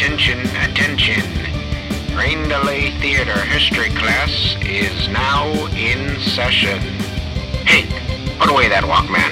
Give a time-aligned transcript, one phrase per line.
[0.00, 1.22] Attention, attention.
[2.16, 5.46] Rain Delay Theater History class is now
[5.76, 6.78] in session.
[7.66, 7.90] Hank,
[8.40, 9.30] put away that Walkman.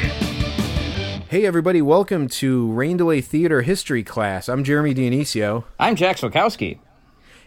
[1.31, 4.47] Hey everybody, welcome to Rain Delay Theater History class.
[4.47, 5.65] I'm Jeremy Dionisio.
[5.81, 6.79] I'm Jack Swakowski.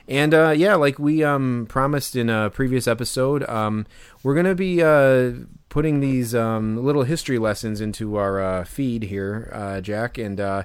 [0.07, 3.85] And uh, yeah, like we um, promised in a previous episode, um,
[4.23, 5.33] we're going to be uh,
[5.69, 10.17] putting these um, little history lessons into our uh, feed here, uh, Jack.
[10.17, 10.63] And uh,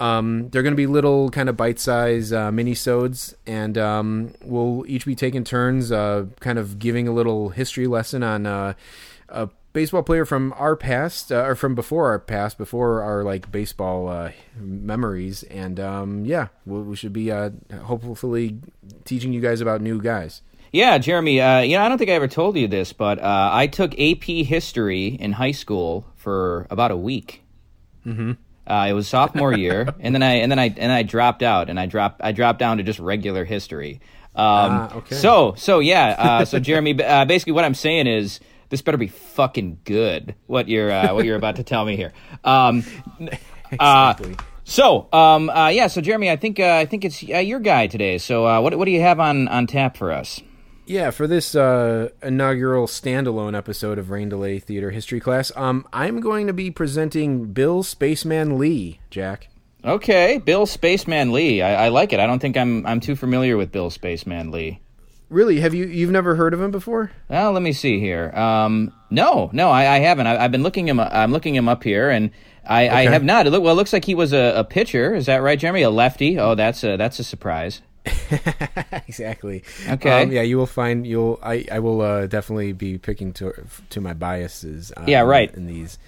[0.00, 5.06] um, they're going to be little kind of bite-sized uh, mini-sodes, and um, we'll each
[5.06, 8.72] be taking turns uh, kind of giving a little history lesson on uh,
[9.28, 13.52] a baseball player from our past, uh, or from before our past, before our like
[13.52, 15.42] baseball uh, memories.
[15.44, 17.50] And um, yeah, we, we should be uh,
[17.84, 18.58] hopefully
[19.04, 20.42] teaching you guys about new guys.
[20.72, 23.50] Yeah, Jeremy, uh, you know, I don't think I ever told you this, but uh,
[23.52, 27.42] I took AP history in high school for about a week.
[28.06, 28.32] Mm-hmm.
[28.70, 31.68] Uh, it was sophomore year, and then I and then I and I dropped out,
[31.68, 34.00] and I dropped I dropped down to just regular history.
[34.36, 35.16] Um, Ah, okay.
[35.16, 39.08] So so yeah, uh, so Jeremy, uh, basically what I'm saying is this better be
[39.08, 40.36] fucking good.
[40.46, 42.12] What you're uh, what you're about to tell me here.
[42.44, 42.84] Um,
[43.78, 44.36] uh, Exactly.
[44.62, 47.88] so um, uh, yeah, so Jeremy, I think uh, I think it's uh, your guy
[47.88, 48.18] today.
[48.18, 50.40] So uh, what what do you have on on tap for us?
[50.90, 56.18] Yeah, for this uh, inaugural standalone episode of Rain Delay Theater History class, um, I'm
[56.18, 59.50] going to be presenting Bill Spaceman Lee, Jack.
[59.84, 61.62] Okay, Bill Spaceman Lee.
[61.62, 62.18] I, I like it.
[62.18, 64.80] I don't think I'm I'm too familiar with Bill Spaceman Lee.
[65.28, 67.12] Really, have you you've never heard of him before?
[67.28, 68.32] Well, let me see here.
[68.34, 70.26] Um, no, no, I, I haven't.
[70.26, 70.98] I, I've been looking him.
[70.98, 72.32] I'm looking him up here, and
[72.66, 73.46] I, I have not.
[73.46, 75.14] It look, well, it looks like he was a, a pitcher.
[75.14, 75.82] Is that right, Jeremy?
[75.82, 76.36] A lefty?
[76.36, 77.80] Oh, that's a that's a surprise.
[79.08, 79.62] exactly.
[79.88, 80.22] Okay.
[80.22, 81.38] Um, yeah, you will find you'll.
[81.42, 83.52] I I will uh, definitely be picking to
[83.90, 84.92] to my biases.
[84.96, 85.52] Uh, Yeah, right.
[85.54, 85.98] In these,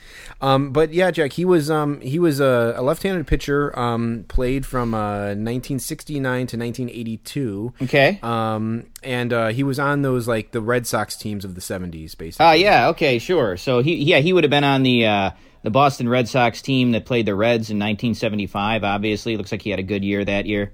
[0.40, 1.32] um, but yeah, Jack.
[1.32, 3.78] He was um he was a, a left-handed pitcher.
[3.78, 7.74] Um, played from uh 1969 to 1982.
[7.82, 8.18] Okay.
[8.22, 12.16] Um, and uh, he was on those like the Red Sox teams of the 70s,
[12.16, 12.46] basically.
[12.46, 12.88] Uh, yeah.
[12.88, 13.18] Okay.
[13.18, 13.56] Sure.
[13.56, 15.30] So he yeah he would have been on the uh,
[15.62, 18.84] the Boston Red Sox team that played the Reds in 1975.
[18.84, 20.72] Obviously, looks like he had a good year that year.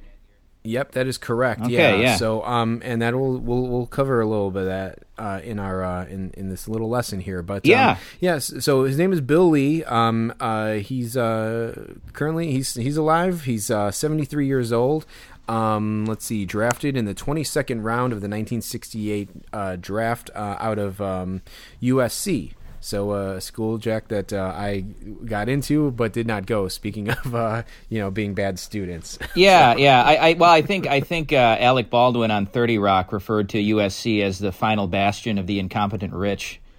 [0.64, 1.62] Yep, that is correct.
[1.62, 1.96] Okay, yeah.
[1.96, 2.16] yeah.
[2.16, 5.58] So, um, and that will we'll we'll cover a little bit of that uh, in
[5.58, 7.42] our uh, in in this little lesson here.
[7.42, 7.96] But um, Yeah.
[8.20, 8.52] yes.
[8.60, 9.84] So his name is Bill Lee.
[9.84, 13.44] Um, uh, he's uh currently he's he's alive.
[13.44, 15.06] He's uh 73 years old.
[15.48, 20.78] Um, let's see, drafted in the 22nd round of the 1968 uh, draft uh, out
[20.78, 21.40] of um,
[21.82, 22.52] USC.
[22.88, 24.80] So uh, a school, Jack, that uh, I
[25.26, 26.68] got into but did not go.
[26.68, 29.18] Speaking of, uh, you know, being bad students.
[29.34, 30.02] Yeah, yeah.
[30.02, 33.58] I, I well, I think I think uh, Alec Baldwin on Thirty Rock referred to
[33.58, 36.60] USC as the final bastion of the incompetent rich.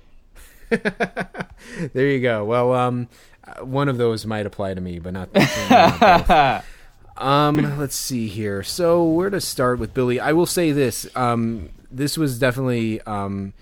[1.93, 2.45] There you go.
[2.45, 3.09] Well, um,
[3.43, 5.29] uh, one of those might apply to me, but not.
[5.33, 6.63] not
[7.17, 8.63] um, let's see here.
[8.63, 10.19] So, where to start with Billy?
[10.19, 11.07] I will say this.
[11.15, 13.53] Um, this was definitely um,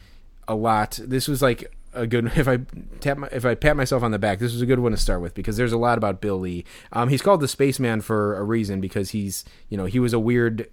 [0.48, 1.00] a lot.
[1.04, 2.32] This was like a good.
[2.38, 2.60] If I
[3.00, 4.98] tap my, if I pat myself on the back, this was a good one to
[4.98, 6.66] start with because there's a lot about Bill Lee.
[6.94, 10.20] Um, he's called the Spaceman for a reason because he's you know he was a
[10.20, 10.68] weird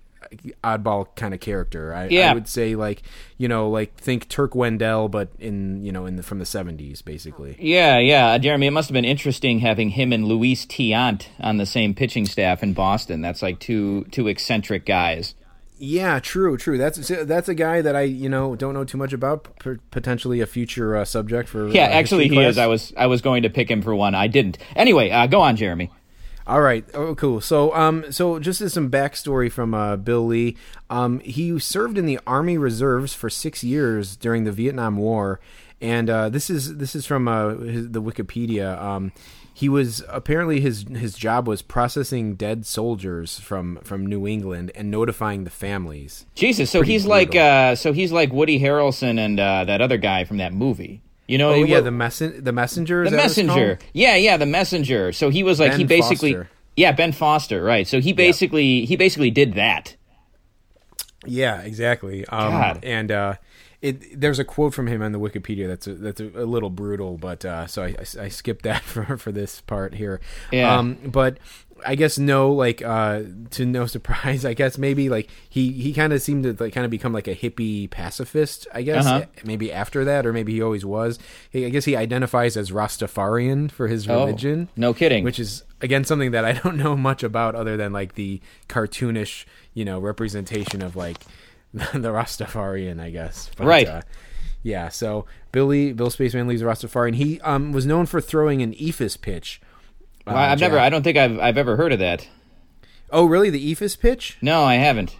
[0.63, 1.95] oddball kind of character.
[1.95, 2.31] I, Yeah.
[2.31, 3.03] I would say like
[3.39, 7.03] you know like think Turk Wendell, but in you know in the from the seventies
[7.03, 7.57] basically.
[7.59, 8.67] Yeah, yeah, uh, Jeremy.
[8.67, 12.63] It must have been interesting having him and Luis Tiant on the same pitching staff
[12.63, 13.21] in Boston.
[13.21, 15.35] That's like two two eccentric guys.
[15.77, 16.79] Yeah, true, true.
[16.79, 19.49] That's that's a guy that I you know don't know too much about.
[19.59, 22.51] P- potentially a future uh, subject for Yeah, uh, actually, he class.
[22.51, 22.59] is.
[22.59, 24.15] I was I was going to pick him for one.
[24.15, 24.59] I didn't.
[24.77, 25.91] Anyway, uh, go on, Jeremy.
[26.47, 26.85] All right.
[26.93, 27.41] Oh, cool.
[27.41, 30.57] So, um, so just as some backstory from uh, Bill Lee,
[30.91, 35.41] um, he served in the Army Reserves for six years during the Vietnam War,
[35.81, 38.81] and uh, this is this is from uh, his, the Wikipedia.
[38.81, 39.13] Um,
[39.57, 44.91] he was apparently his his job was processing dead soldiers from from New England and
[44.91, 46.27] notifying the families.
[46.35, 50.25] Jesus, so he's like uh, so he's like Woody Harrelson and uh, that other guy
[50.25, 51.03] from that movie.
[51.29, 53.05] You know, Oh yeah, the messen the messenger.
[53.05, 53.79] the that what it's messenger.
[53.93, 55.13] Yeah, yeah, the messenger.
[55.13, 56.51] So he was like he basically Foster.
[56.77, 57.87] yeah Ben Foster, right?
[57.87, 59.95] So he basically he basically did that.
[61.27, 62.27] Yeah, exactly.
[62.27, 62.81] Um, God.
[62.83, 63.35] And uh,
[63.85, 66.71] it there's a quote from him on the Wikipedia that's a, that's a, a little
[66.71, 70.21] brutal, but uh, so I, I, I skipped that for for this part here.
[70.51, 70.77] Yeah.
[70.79, 71.39] Um, but
[71.87, 76.13] I guess no, like uh, to no surprise, I guess maybe like he he kind
[76.15, 78.67] of seemed to like kind of become like a hippie pacifist.
[78.73, 79.27] I guess Uh-huh.
[79.45, 81.19] maybe after that, or maybe he always was.
[81.51, 84.69] He, I guess he identifies as Rastafarian for his Oh, religion.
[84.77, 85.25] no kidding.
[85.25, 89.45] Which is again something that I don't know much about, other than like the cartoonish,
[89.75, 91.19] you know, representation of like
[91.93, 93.51] the Rastafarian, I guess.
[93.57, 93.87] But, Right.
[93.89, 94.03] Uh,
[94.63, 94.89] yeah.
[94.89, 97.17] So Billy, Bill Spaceman Lee's a Rastafarian.
[97.17, 99.61] He um, was known for throwing an eephus pitch.
[100.27, 100.79] uh, Well, I've never.
[100.79, 102.27] I don't think I've I've ever heard of that.
[103.11, 103.51] Oh, really?
[103.51, 104.39] The eephus pitch?
[104.41, 105.17] No, I haven't.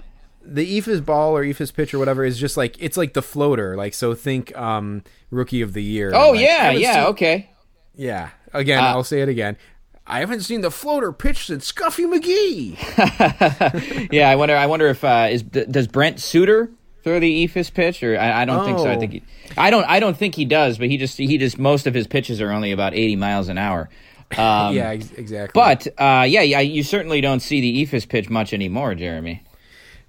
[0.47, 3.77] The eephus ball or eephus pitch or whatever is just like it's like the floater.
[3.77, 6.13] Like so, think um, rookie of the year.
[6.15, 7.51] Oh Like, yeah, yeah, seen- okay.
[7.95, 8.31] yeah.
[8.53, 9.57] Again, Uh, I'll say it again.
[10.07, 14.09] I haven't seen the floater pitch since Scuffy McGee.
[14.13, 14.57] Yeah, I wonder.
[14.57, 16.71] I wonder if uh, is does Brent Suter
[17.03, 18.87] throw the eephus pitch, or I, I don't think so.
[18.87, 19.01] I Oh.
[19.01, 19.23] think he,
[19.57, 19.85] I don't.
[19.85, 20.79] I don't think he does.
[20.79, 23.59] But he just he just most of his pitches are only about eighty miles an
[23.59, 23.89] hour.
[24.39, 25.53] Um, yeah, ex- exactly.
[25.61, 29.45] But uh, yeah, yeah, you certainly don't see the eephus pitch much anymore, Jeremy.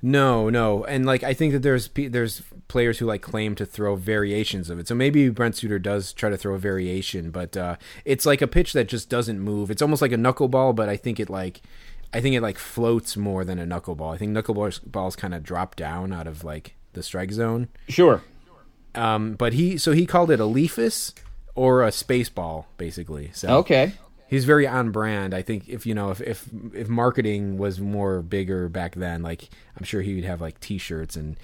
[0.01, 3.95] No, no, and like I think that there's there's players who like claim to throw
[3.95, 4.87] variations of it.
[4.87, 7.75] So maybe Brent Suter does try to throw a variation, but uh,
[8.05, 9.69] it's like a pitch that just doesn't move.
[9.69, 11.61] It's almost like a knuckleball, but I think it like
[12.13, 14.13] I think it like floats more than a knuckleball.
[14.13, 17.67] I think knuckleballs balls kind of drop down out of like the strike zone.
[17.89, 18.21] Sure.
[18.93, 21.13] Um, but he so he called it a Leephus
[21.53, 23.29] or a space ball, basically.
[23.33, 23.93] So Okay.
[24.27, 25.33] he's very on brand.
[25.33, 29.49] I think if you know if if if marketing was more bigger back then, like
[29.77, 31.35] I'm sure he would have like T-shirts and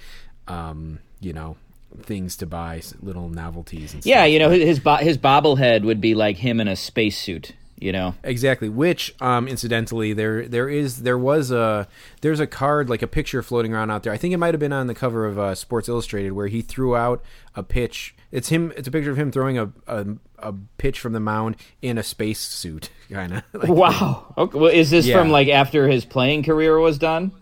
[0.48, 1.56] um you know
[2.02, 3.92] things to buy, little novelties.
[3.92, 4.30] And Yeah, stuff.
[4.30, 7.52] you know his bo- his bobblehead would be like him in a spacesuit.
[7.78, 8.14] You know.
[8.22, 8.68] exactly.
[8.68, 11.88] Which um incidentally, there there is there was a
[12.20, 14.12] there's a card like a picture floating around out there.
[14.12, 16.62] I think it might have been on the cover of uh, Sports Illustrated where he
[16.62, 17.22] threw out
[17.56, 18.14] a pitch.
[18.30, 18.72] It's him.
[18.76, 20.06] It's a picture of him throwing a a,
[20.38, 23.42] a pitch from the mound in a space suit, kind of.
[23.52, 24.32] like, Wow.
[24.38, 24.58] Okay.
[24.58, 25.18] Well, is this Yeah.
[25.18, 27.32] from like after his playing career was done?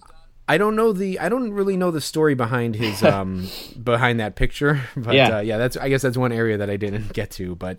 [0.50, 3.49] I don't know the I don't really know the story behind his um
[3.82, 5.37] behind that picture, but Yeah.
[5.37, 7.55] uh, yeah, that's I guess that's one area that I didn't get to.
[7.55, 7.79] But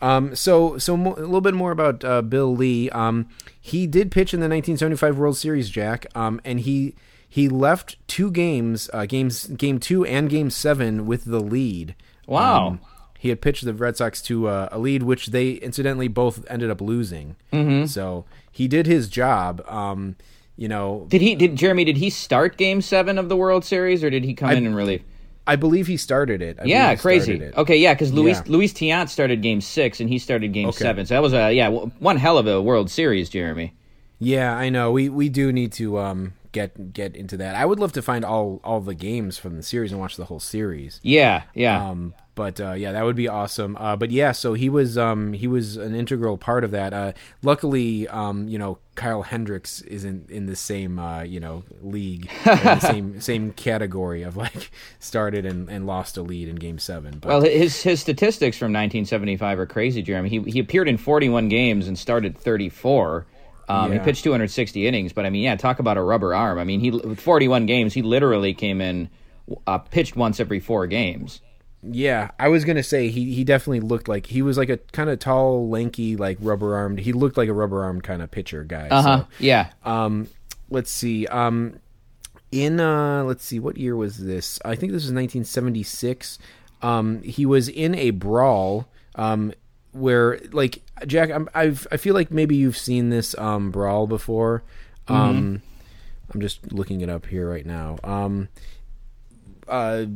[0.00, 2.88] um, so so mo- a little bit more about uh, Bill Lee.
[2.90, 3.26] Um,
[3.60, 6.06] he did pitch in the 1975 World Series, Jack.
[6.14, 6.94] Um, and he
[7.28, 11.94] he left two games, uh, games game two and game seven with the lead.
[12.26, 12.66] Wow.
[12.68, 12.80] Um,
[13.18, 16.70] he had pitched the Red Sox to uh, a lead, which they incidentally both ended
[16.70, 17.36] up losing.
[17.52, 17.86] Mm-hmm.
[17.86, 19.64] So he did his job.
[19.66, 20.16] Um,
[20.56, 21.34] you know, Did he?
[21.34, 21.84] Did Jeremy?
[21.84, 24.76] Did he start Game Seven of the World Series, or did he come in and
[24.76, 25.02] relief?
[25.46, 26.58] I believe he started it.
[26.60, 27.34] I Yeah, crazy.
[27.34, 27.54] it.
[27.56, 28.52] Okay, yeah, because Luis Yeah.
[28.52, 30.78] Luis Tiant started Game Six and he started Game Okay.
[30.78, 31.04] Seven.
[31.04, 33.74] So that was a yeah one hell of a World Series, Jeremy.
[34.18, 34.90] Yeah, I know.
[34.92, 37.56] We we do need to um get get into that.
[37.56, 40.24] I would love to find all all the games from the series and watch the
[40.26, 40.98] whole series.
[41.02, 41.90] Yeah, yeah.
[41.90, 43.76] Um, but uh, yeah, that would be awesome.
[43.78, 46.92] Uh, but yeah, so he was um, he was an integral part of that.
[46.92, 52.28] Uh, luckily, um, you know, Kyle Hendricks isn't in the same uh, you know league,
[52.46, 56.78] in the same same category of like started and, and lost a lead in Game
[56.78, 57.18] Seven.
[57.18, 60.28] But well, his his statistics from 1975 are crazy, Jeremy.
[60.28, 63.26] He he appeared in 41 games and started 34.
[63.66, 66.58] Um, He pitched 260 innings, but I mean, yeah, talk about a rubber arm.
[66.58, 69.08] I mean, he with 41 games, he literally came in,
[69.66, 71.40] uh, pitched once every four games.
[71.86, 75.10] Yeah, I was gonna say he he definitely looked like he was like a kind
[75.10, 77.00] of tall, lanky, like rubber armed.
[77.00, 78.88] He looked like a rubber armed kind of pitcher guy.
[78.88, 79.18] Uh huh.
[79.20, 79.70] So, Yeah.
[79.84, 80.28] um,
[80.70, 81.26] let's see.
[81.26, 81.78] Um,
[82.50, 84.58] in uh, let's see, what year was this?
[84.64, 86.38] I think this was 1976.
[86.82, 88.88] Um, he was in a brawl.
[89.16, 89.52] Um,
[89.92, 94.62] where like Jack, I'm, I've I feel like maybe you've seen this um brawl before.
[95.06, 95.62] Um,
[96.32, 97.98] I'm just looking it up here right now.
[98.02, 98.48] Um,
[99.68, 100.06] uh,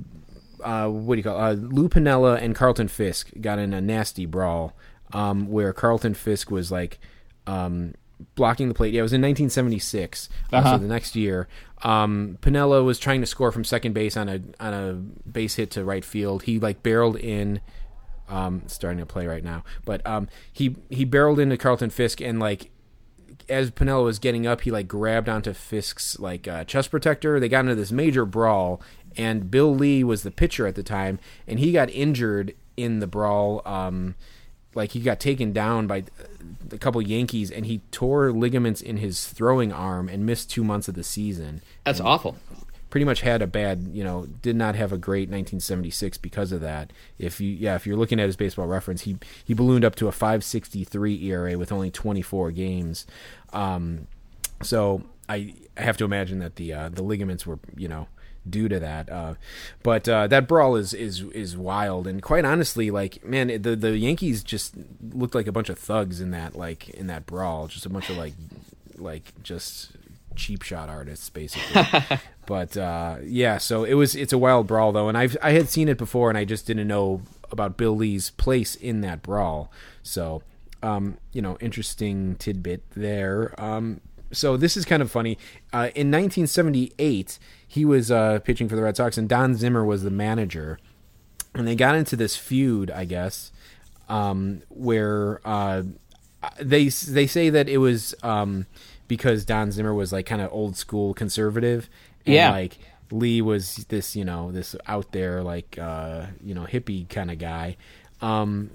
[0.62, 1.50] uh, what do you call it?
[1.50, 4.74] Uh, Lou Piniella and Carlton Fisk got in a nasty brawl
[5.12, 6.98] um, where Carlton Fisk was like
[7.46, 7.94] um,
[8.34, 8.92] blocking the plate.
[8.92, 10.28] Yeah, it was in 1976.
[10.52, 10.72] Uh, Uh-huh.
[10.72, 11.48] so the next year,
[11.82, 14.92] um, Piniella was trying to score from second base on a on a
[15.30, 16.42] base hit to right field.
[16.44, 17.60] He like barreled in.
[18.30, 22.38] Um, starting to play right now, but um, he he barreled into Carlton Fisk and
[22.38, 22.70] like
[23.48, 27.40] as Piniella was getting up, he like grabbed onto Fisk's like uh, chest protector.
[27.40, 28.82] They got into this major brawl,
[29.18, 33.06] and Bill Lee was the pitcher at the time, and he got injured in the
[33.06, 33.60] brawl.
[33.66, 34.14] Um,
[34.74, 36.04] like he got taken down by
[36.70, 40.88] a couple Yankees, and he tore ligaments in his throwing arm and missed two months
[40.88, 41.62] of the season.
[41.84, 42.36] That's awful.
[42.88, 46.60] Pretty much had a bad, you know, did not have a great 1976 because of
[46.62, 46.92] that.
[47.18, 50.08] If you, yeah, if you're looking at his baseball reference, he he ballooned up to
[50.08, 53.06] a 5.63 ERA with only 24 games.
[53.52, 54.06] Um,
[54.62, 58.08] so I, I have to imagine that the uh, the ligaments were you know
[58.48, 59.10] due to that.
[59.10, 59.34] Uh,
[59.82, 63.96] but uh, that brawl is is is wild and quite honestly, like man, the the
[63.96, 64.74] Yankees just
[65.12, 68.10] looked like a bunch of thugs in that like in that brawl, just a bunch
[68.10, 68.34] of like
[68.96, 69.92] like just
[70.36, 72.18] cheap shot artists basically.
[72.46, 75.68] but uh, yeah, so it was it's a wild brawl though, and I've I had
[75.68, 79.70] seen it before, and I just didn't know about Bill Lee's place in that brawl.
[80.02, 80.42] So
[80.82, 83.54] um, you know, interesting tidbit there.
[83.60, 85.38] Um, so this is kind of funny.
[85.72, 90.02] Uh, in 1978, he was uh, pitching for the Red Sox, and Don Zimmer was
[90.02, 90.78] the manager,
[91.54, 93.52] and they got into this feud, I guess,
[94.08, 95.82] um, where uh,
[96.60, 98.66] they they say that it was um,
[99.06, 101.88] because Don Zimmer was like kind of old school conservative,
[102.24, 102.50] and Yeah.
[102.50, 102.78] like
[103.10, 107.38] Lee was this you know this out there like uh, you know hippie kind of
[107.38, 107.76] guy.
[108.20, 108.70] Um,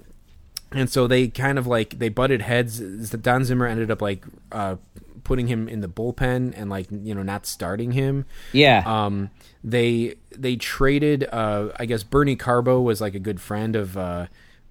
[0.72, 2.78] and so they kind of like they butted heads.
[3.10, 4.76] Don Zimmer ended up like uh,
[5.24, 8.26] putting him in the bullpen and like you know not starting him.
[8.52, 8.82] Yeah.
[8.86, 9.30] Um,
[9.62, 11.26] they they traded.
[11.30, 14.26] Uh, I guess Bernie Carbo was like a good friend of uh,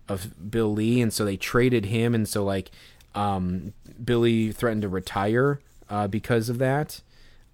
[0.08, 2.72] of Bill Lee, and so they traded him, and so like
[3.16, 7.02] um, Billy threatened to retire uh, because of that.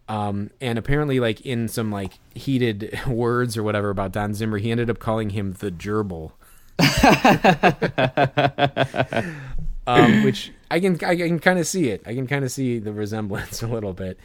[0.08, 4.72] Um, and apparently, like in some like heated words or whatever about Don Zimmer, he
[4.72, 6.32] ended up calling him the gerbil.
[9.88, 12.03] um, which I can I can kind of see it.
[12.05, 14.19] I can kind of see the resemblance a little bit.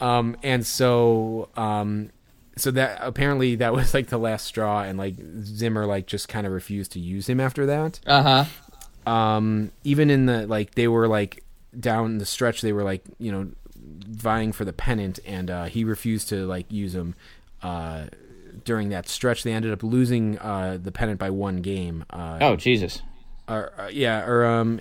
[0.00, 2.10] Um, and so um,
[2.56, 6.46] so that apparently that was like the last straw, and like Zimmer like just kind
[6.46, 8.00] of refused to use him after that.
[8.06, 8.44] Uh
[9.06, 9.10] huh.
[9.12, 11.44] Um, even in the like they were like
[11.78, 13.50] down the stretch, they were like you know
[14.06, 17.14] vying for the pennant, and uh, he refused to like use him.
[17.62, 18.06] Uh,
[18.64, 22.04] during that stretch, they ended up losing uh, the pennant by one game.
[22.10, 23.00] Uh, Oh Jesus.
[23.48, 24.80] or uh, yeah, or um,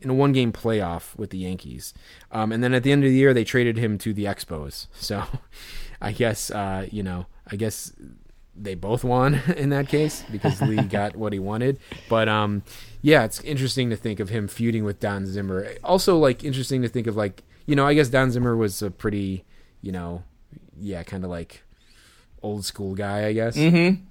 [0.00, 1.94] in a one game playoff with the Yankees.
[2.30, 4.86] Um, and then at the end of the year, they traded him to the Expos.
[4.94, 5.24] So
[6.00, 7.92] I guess uh, you know, I guess
[8.54, 11.78] they both won in that case because Lee got what he wanted.
[12.08, 12.62] But um,
[13.02, 15.68] yeah, it's interesting to think of him feuding with Don Zimmer.
[15.82, 18.90] Also, like interesting to think of like you know, I guess Don Zimmer was a
[18.90, 19.44] pretty
[19.82, 20.24] you know,
[20.78, 21.62] yeah, kind of like
[22.42, 23.56] old school guy, I guess.
[23.56, 24.04] Mm-hmm.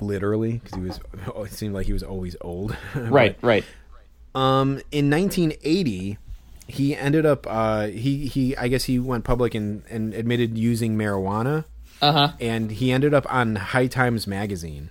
[0.00, 1.00] Literally, because he was,
[1.44, 2.76] it seemed like he was always old.
[2.94, 3.36] Right.
[3.42, 3.64] Right.
[4.34, 6.18] Um, in 1980,
[6.66, 7.46] he ended up.
[7.48, 8.56] Uh, he he.
[8.56, 11.64] I guess he went public and and admitted using marijuana,
[12.02, 12.32] Uh huh.
[12.40, 14.90] and he ended up on High Times magazine.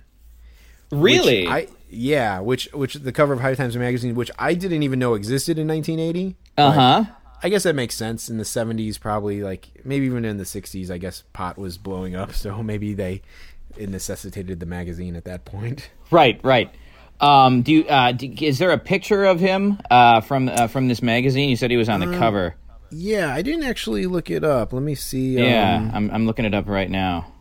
[0.90, 1.46] Really?
[1.46, 2.40] I yeah.
[2.40, 5.68] Which which the cover of High Times magazine, which I didn't even know existed in
[5.68, 6.36] 1980.
[6.56, 7.04] Uh huh.
[7.40, 8.28] I guess that makes sense.
[8.28, 12.16] In the 70s, probably like maybe even in the 60s, I guess pot was blowing
[12.16, 13.22] up, so maybe they
[13.76, 15.90] it necessitated the magazine at that point.
[16.10, 16.40] Right.
[16.42, 16.74] Right.
[17.20, 17.84] Um, do you?
[17.86, 21.48] Uh, do, is there a picture of him uh, from uh, from this magazine?
[21.48, 22.54] You said he was on the cover.
[22.90, 24.72] Yeah, I didn't actually look it up.
[24.72, 25.38] Let me see.
[25.38, 27.32] Yeah, um, I'm I'm looking it up right now.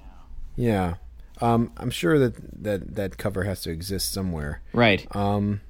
[0.55, 0.95] Yeah.
[1.39, 4.61] Um, I'm sure that, that that cover has to exist somewhere.
[4.73, 5.05] Right.
[5.15, 5.61] Um,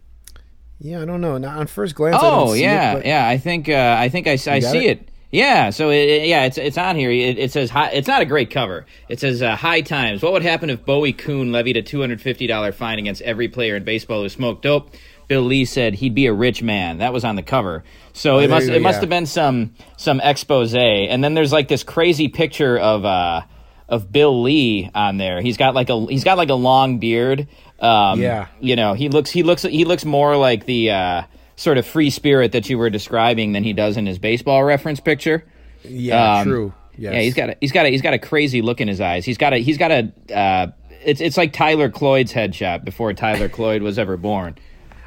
[0.79, 1.37] yeah, I don't know.
[1.37, 3.27] Now, on first glance, I Oh don't see yeah, it, yeah.
[3.27, 5.01] I think uh, I think I, got see it?
[5.01, 5.11] it.
[5.31, 5.69] Yeah.
[5.71, 7.11] So it, it- yeah, it's it's on here.
[7.11, 8.85] It, it says high, it's not a great cover.
[9.09, 10.21] It says uh, High Times.
[10.21, 13.47] What would happen if Bowie Kuhn levied a two hundred fifty dollar fine against every
[13.49, 14.91] player in baseball who smoked dope?
[15.27, 16.99] Bill Lee said he'd be a rich man.
[16.99, 17.83] That was on the cover.
[18.13, 20.73] So it must it go, must have been some some expose.
[20.73, 23.41] And then there's like this crazy picture of uh
[23.89, 25.41] of Bill Lee on there.
[25.41, 27.47] He's got like a he's got like a long beard.
[27.79, 28.47] Um, Yeah.
[28.61, 31.21] you know he looks he looks he looks more like the uh,
[31.57, 35.01] sort of free spirit that you were describing than he does in his baseball reference
[35.01, 35.43] picture.
[35.83, 36.73] Yeah, Um, true.
[36.97, 37.13] Yes.
[37.13, 39.25] Yeah, he's got a, he's got a, he's got a crazy look in his eyes.
[39.25, 40.67] He's got a he's got a uh,
[41.03, 44.55] it's it's like Tyler Cloyd's headshot before Tyler Cloyd was ever born.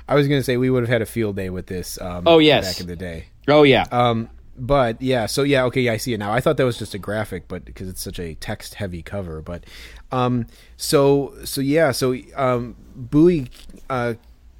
[0.08, 2.00] I was going to say we would have had a field day with this.
[2.00, 2.74] Um, Oh, yes.
[2.74, 3.26] back in the day.
[3.48, 6.32] Oh yeah, Um, but yeah, so yeah, okay, yeah, I see it now.
[6.32, 9.64] I thought that was just a graphic, but because it's such a text-heavy cover, but
[10.12, 13.48] um, so so yeah, so um, Bowie,
[13.88, 14.14] uh,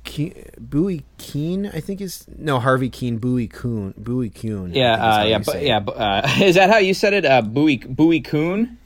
[0.05, 4.33] Ke- Bowie Keen, I think is no Harvey Kuenn, Bowie Kuhn, Bowie.
[4.35, 5.79] I yeah, think is how uh, yeah, but, yeah.
[5.79, 7.25] Uh, is that how you said it?
[7.25, 8.79] Uh, Bowie Bowie Kuhn.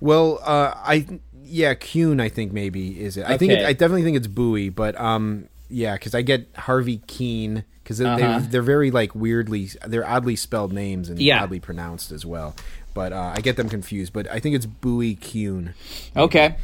[0.00, 1.06] Well, uh, I
[1.44, 2.20] yeah, Kuhn.
[2.20, 3.24] I think maybe is it.
[3.26, 6.98] I think it, I definitely think it's Bowie, but um, yeah, because I get Harvey
[7.08, 8.40] Kuenn because Uh-huh.
[8.40, 11.42] they they're very like weirdly they're oddly spelled names and Yeah.
[11.42, 12.54] oddly pronounced as well.
[12.94, 14.12] But uh, I get them confused.
[14.12, 15.72] But I think it's Bowie Kuhn.
[16.16, 16.56] Okay.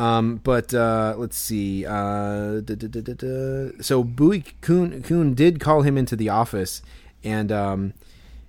[0.00, 1.84] Um, but uh, let's see.
[1.84, 3.70] Uh, da, da, da, da, da.
[3.82, 6.80] So Bowie Kuhn, Kuhn did call him into the office,
[7.22, 7.92] and um,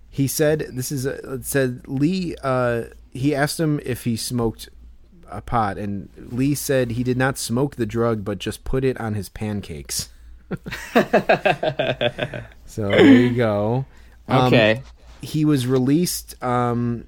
[0.09, 4.69] he said, "This is a, it said Lee." Uh, he asked him if he smoked
[5.29, 8.97] a pot, and Lee said he did not smoke the drug, but just put it
[9.01, 10.07] on his pancakes.
[12.65, 13.85] so there you go.
[14.27, 14.81] Um, Okay.
[15.21, 16.41] he was released.
[16.41, 17.05] Um,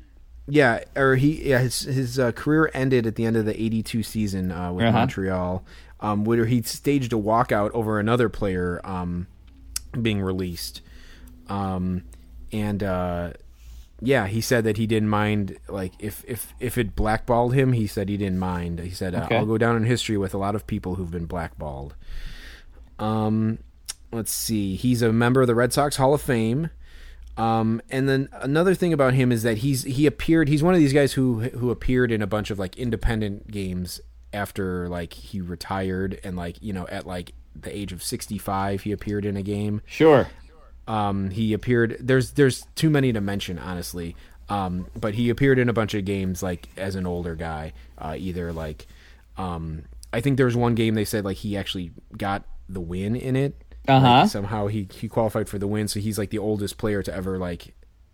[0.47, 4.03] yeah, or he yeah, his his uh, career ended at the end of the '82
[4.03, 4.97] season uh, with Uh-huh.
[5.00, 5.63] Montreal,
[6.00, 9.27] um, where he staged a walkout over another player um,
[10.01, 10.81] being released,
[11.47, 12.03] um,
[12.51, 13.31] and uh,
[14.01, 15.57] yeah, he said that he didn't mind.
[15.69, 18.79] Like if if if it blackballed him, he said he didn't mind.
[18.79, 19.38] He said, uh, Okay.
[19.38, 21.95] "I'll go down in history with a lot of people who've been blackballed."
[23.00, 23.59] Um,
[24.12, 24.75] let's see.
[24.75, 26.69] He's a member of the Red Sox Hall of Fame.
[27.35, 30.47] Um, and then another thing about him is that he's he appeared.
[30.47, 33.99] He's one of these guys who who appeared in a bunch of like independent games
[34.31, 38.81] after like he retired and like you know at like the age of sixty five
[38.81, 39.81] he appeared in a game.
[39.85, 40.27] Sure.
[40.87, 41.97] Um, he appeared.
[41.99, 44.15] There's there's too many to mention, honestly.
[44.49, 47.73] Um, but he appeared in a bunch of games like as an older guy.
[47.97, 48.85] Uh, either like,
[49.37, 53.15] um, I think there was one game they said like he actually got the win
[53.15, 53.55] in it.
[53.87, 54.21] Uh-huh.
[54.21, 57.13] Like, somehow he he qualified for the win, so he's like the oldest player to
[57.13, 57.73] ever like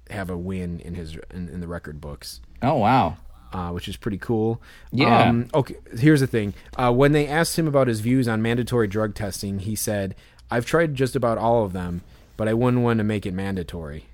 [0.09, 3.17] have a win in his in, in the record books Oh wow.
[3.53, 4.59] uh, which is pretty cool.
[4.91, 5.29] Yeah.
[5.29, 6.55] Um, okay, here's the thing.
[6.75, 10.15] Uh, when they asked him about his views on mandatory drug testing, he said,
[10.49, 12.01] "I've tried just about all of them,
[12.37, 14.05] but I wouldn't want to make it mandatory."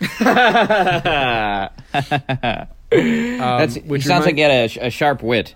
[2.90, 4.50] That's which he sounds remind- like he had
[4.82, 5.54] a, a sharp wit.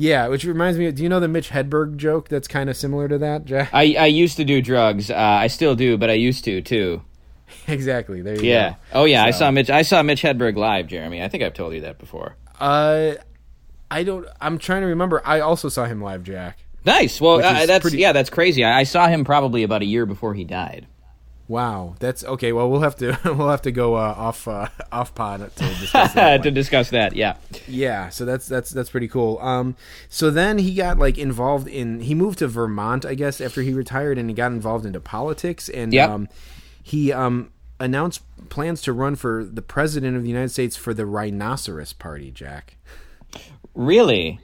[0.00, 0.86] Yeah, which reminds me.
[0.86, 2.28] of- Do you know the Mitch Hedberg joke?
[2.28, 3.70] That's kind of similar to that, Jack.
[3.72, 5.10] I I used to do drugs.
[5.10, 7.02] Uh, I still do, but I used to too.
[7.66, 8.22] exactly.
[8.22, 8.46] There you go.
[8.46, 8.70] Yeah.
[8.70, 8.76] go.
[9.00, 9.24] Oh yeah.
[9.24, 9.70] I saw Mitch.
[9.70, 11.20] I saw Mitch Hedberg live, Jeremy.
[11.22, 12.36] I think I've told you that before.
[12.60, 13.14] Uh,
[13.90, 14.26] I don't.
[14.40, 15.20] I'm trying to remember.
[15.24, 16.58] I also saw him live, Jack.
[16.84, 17.20] Nice.
[17.20, 18.64] Well, uh, that's pretty- yeah, that's crazy.
[18.64, 20.86] I, I saw him probably about a year before he died.
[21.48, 22.52] Wow, that's okay.
[22.52, 26.12] Well, we'll have to we'll have to go uh, off uh, off pod to discuss
[26.12, 26.42] that.
[26.42, 27.16] to discuss that.
[27.16, 27.36] Yeah.
[27.66, 29.38] Yeah, so that's that's that's pretty cool.
[29.38, 29.74] Um,
[30.10, 32.00] so then he got like involved in.
[32.00, 35.70] He moved to Vermont, I guess, after he retired, and he got involved into politics.
[35.70, 36.10] And Yep.
[36.10, 36.28] um,
[36.82, 37.50] he um
[37.80, 42.30] announced plans to run for the president of the United States for the Rhinoceros Party.
[42.30, 42.76] Jack.
[43.74, 44.40] Really.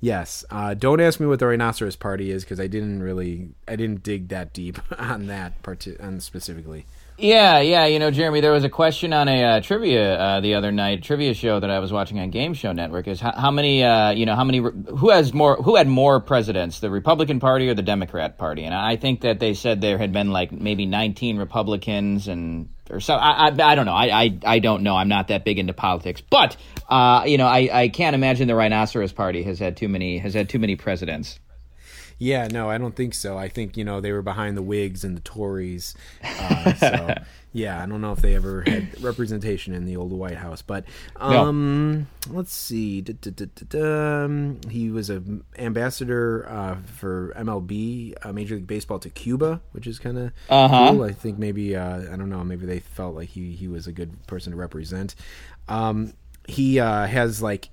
[0.00, 0.44] Yes.
[0.50, 4.02] Uh, don't ask me what the Rhinoceros Party is because I didn't really I didn't
[4.02, 6.86] dig that deep on that part on specifically.
[7.20, 7.86] Yeah, yeah.
[7.86, 11.02] You know, Jeremy, there was a question on a uh, trivia uh, the other night,
[11.02, 13.08] trivia show that I was watching on Game Show Network.
[13.08, 16.20] Is how, how many, uh, you know, how many, who has more, who had more
[16.20, 18.62] presidents, the Republican Party or the Democrat Party?
[18.62, 23.00] And I think that they said there had been like maybe 19 Republicans and or
[23.00, 23.14] so.
[23.14, 23.94] I, I, I don't know.
[23.94, 24.94] I, I, I don't know.
[24.94, 26.56] I'm not that big into politics, but
[26.88, 30.34] uh, you know, I, I can't imagine the Rhinoceros Party has had too many has
[30.34, 31.40] had too many presidents.
[32.18, 33.38] Yeah, no, I don't think so.
[33.38, 35.94] I think you know they were behind the Whigs and the Tories.
[36.24, 37.14] Uh, so
[37.52, 40.60] yeah, I don't know if they ever had representation in the old White House.
[40.60, 40.84] But
[41.16, 43.00] um, let's see.
[43.02, 45.22] Da, da, da, He was a
[45.58, 50.90] ambassador uh, for MLB, uh, Major League Baseball, to Cuba, which is kind of Uh-huh.
[50.92, 51.02] cool.
[51.04, 52.42] I think maybe uh, I don't know.
[52.42, 55.14] Maybe they felt like he he was a good person to represent.
[55.68, 56.14] Um,
[56.48, 57.68] he uh, has like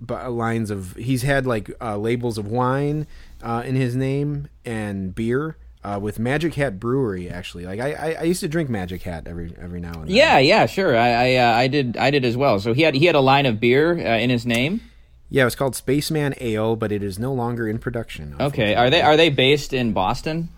[0.00, 3.06] bu- lines of he's had like uh, labels of wine
[3.42, 7.28] uh, in his name and beer uh, with Magic Hat Brewery.
[7.28, 10.16] Actually, like I, I, I used to drink Magic Hat every every now and then.
[10.16, 10.96] Yeah, yeah, sure.
[10.96, 12.58] I I, uh, I did I did as well.
[12.60, 14.80] So he had he had a line of beer uh, in his name.
[15.28, 15.42] yeah.
[15.42, 18.34] It was called Spaceman Ale, but it is no longer in production.
[18.40, 20.48] Okay, are they are they based in Boston?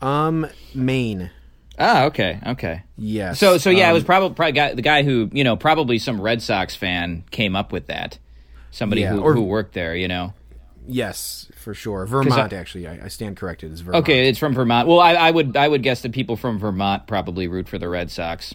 [0.00, 1.30] Um, Maine.
[1.78, 2.82] Ah, okay, okay.
[2.96, 3.38] Yes.
[3.38, 5.98] So so yeah, it Um, was probably, probably guy, the guy who you know probably
[5.98, 8.18] some Red Sox fan came up with that.
[8.76, 10.34] Somebody Yeah, who or- who worked there, you know.
[10.86, 12.04] yes for sure.
[12.06, 12.52] Vermont.
[12.52, 13.72] actually, I, I stand corrected.
[13.72, 14.04] It's Vermont.
[14.04, 14.86] Okay, it's from Vermont.
[14.86, 17.88] Well, I, I would I would guess that people from Vermont probably root for the
[17.88, 18.54] Red Sox.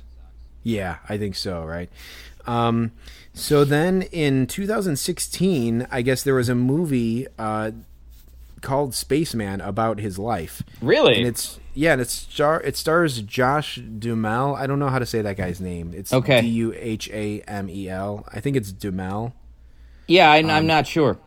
[0.63, 1.89] Yeah, I think so, right?
[2.45, 2.91] Um,
[3.33, 7.71] so then in 2016, I guess there was a movie uh,
[8.61, 10.61] called Spaceman about his life.
[10.81, 11.15] Really?
[11.17, 14.55] And it's yeah, and it's star it stars Josh Dumel.
[14.55, 15.93] I don't know how to say that guy's name.
[15.95, 16.41] It's Okay.
[16.41, 18.25] D U H A M E L.
[18.31, 19.33] I think it's Dumel.
[20.11, 21.17] Yeah, I, Um, I'm not sure.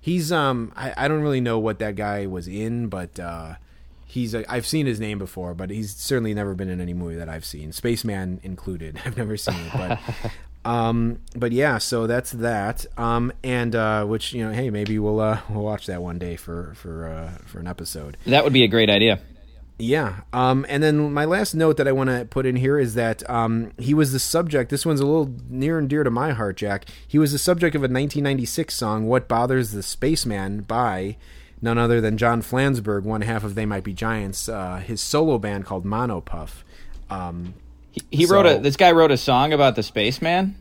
[0.00, 3.54] He's um I, I don't really know what that guy was in, but uh
[4.06, 7.28] he's I've seen his name before, but he's certainly never been in any movie that
[7.28, 9.00] I've seen, Spaceman included.
[9.04, 9.98] I've never seen it, but
[10.70, 12.86] um but yeah, so that's that.
[12.96, 16.36] Um and uh which you know, hey, maybe we'll uh we'll watch that one day
[16.36, 18.16] for for uh for an episode.
[18.26, 19.18] That would be a great idea.
[19.78, 20.20] Yeah.
[20.32, 23.28] Um, and then my last note that I want to put in here is that
[23.28, 24.70] um, he was the subject.
[24.70, 26.86] This one's a little near and dear to my heart, Jack.
[27.06, 31.16] He was the subject of a 1996 song, What Bothers the Spaceman, by
[31.60, 35.38] none other than John Flansburgh, one half of They Might Be Giants, uh, his solo
[35.38, 36.64] band called Mono Puff.
[37.10, 37.54] Um,
[37.92, 40.56] He, he wrote a this guy wrote a song about the spaceman.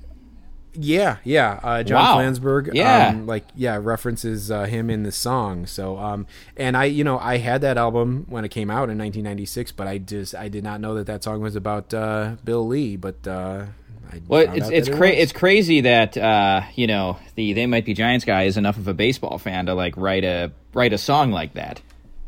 [0.78, 1.60] Yeah, yeah.
[1.64, 2.18] Uh, John Wow.
[2.18, 3.10] Flansburgh, Yeah.
[3.10, 5.66] um, like, yeah, references uh, him in the song.
[5.66, 8.98] So, um, and I, you know, I had that album when it came out in
[8.98, 12.66] 1996, but I just, I did not know that that song was about uh, Bill
[12.68, 12.96] Lee.
[12.96, 13.66] But uh,
[14.12, 17.86] I Well, it's it's that it it's crazy that uh, you know the they might
[17.86, 20.98] be Giants guy is enough of a baseball fan to like write a write a
[20.98, 21.82] song like that.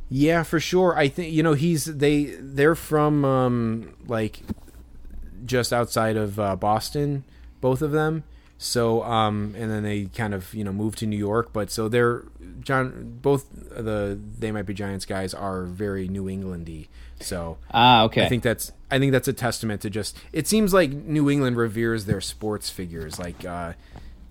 [0.10, 0.98] Yeah, for sure.
[0.98, 4.42] I think you know he's they they're from um like
[5.46, 7.24] just outside of uh, Boston,
[7.62, 8.24] both of them.
[8.58, 11.88] So um and then they kind of you know moved to New York, but so
[11.88, 12.24] they're
[12.62, 16.88] John both the they might be Giants guys are very New Englandy.
[17.20, 18.26] So Ah, okay.
[18.26, 21.56] I think that's I think that's a testament to just it seems like New England
[21.58, 23.74] reveres their sports figures like uh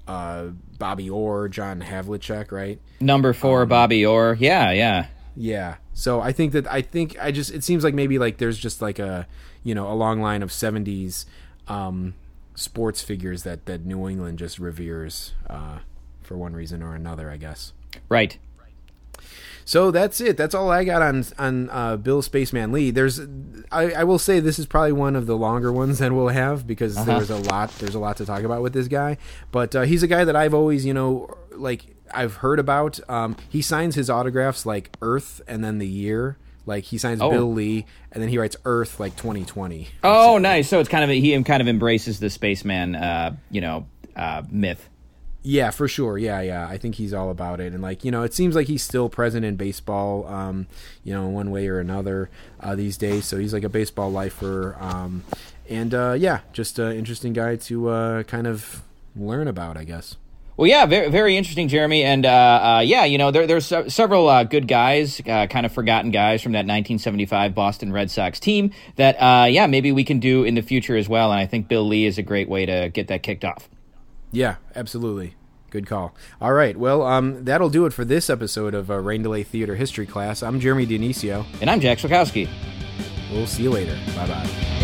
[0.09, 2.81] uh Bobby Orr, John Havlicek, right?
[3.01, 4.37] Number four, Um, Bobby Orr.
[4.39, 5.07] Yeah, yeah.
[5.37, 5.77] Yeah.
[5.95, 8.83] So I think that I think I just it seems like maybe like there's just
[8.83, 9.27] like a
[9.63, 11.27] you know a long line of '70s
[11.69, 12.15] um,
[12.57, 15.79] sports figures that that New England just reveres uh,
[16.23, 17.73] for one reason or another, I guess.
[18.09, 18.39] Right.
[19.65, 20.37] So that's it.
[20.37, 22.93] That's all I got on on uh, Bill Spaceman Lee.
[22.93, 23.21] There's,
[23.73, 26.69] I, I, will say this is probably one of the longer ones that we'll have
[26.69, 27.17] because uh-huh.
[27.19, 27.71] there's a lot.
[27.79, 29.19] There's a lot to talk about with this guy.
[29.51, 33.01] But uh, he's a guy that I've always, you know, like I've heard about.
[33.11, 36.39] Um, he signs his autographs like Earth and then the year.
[36.67, 37.31] Like he signs oh.
[37.31, 39.89] Bill Lee and then he writes Earth like 2020.
[40.03, 40.69] Oh, nice.
[40.69, 44.89] So it's kind of he kind of embraces the spaceman, uh, you know, uh, myth.
[45.49, 46.19] Yeah, for sure.
[46.19, 46.67] Yeah, yeah.
[46.67, 49.09] I think he's all about it, and like you know, it seems like he's still
[49.09, 50.67] present in baseball, um,
[51.05, 53.27] you know, one way or another uh, these days.
[53.27, 55.23] So he's like a baseball lifer, um,
[55.69, 58.83] and uh, yeah, just an interesting guy to uh, kind of
[59.15, 60.17] learn about, I guess.
[60.57, 62.03] Well, yeah, very, very interesting, Jeremy.
[62.03, 62.31] And uh,
[62.79, 66.43] uh, yeah, you know, there, there's several uh, good guys, uh, kind of forgotten guys
[66.43, 70.55] from that 1975 Boston Red Sox team that, uh, yeah, maybe we can do in
[70.55, 71.31] the future as well.
[71.31, 73.69] And I think Bill Lee is a great way to get that kicked off.
[74.33, 75.35] Yeah, absolutely.
[75.71, 76.15] Good call.
[76.41, 76.77] All right.
[76.77, 80.43] Well, um, that'll do it for this episode of uh, Rain Delay Theater History class.
[80.43, 81.45] I'm Jeremy Dionisio.
[81.61, 82.49] And I'm Jack Swakowski.
[83.31, 83.99] We'll see you later.
[84.15, 84.76] Bye bye.